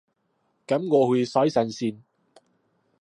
[0.65, 2.01] 噉我去洗身先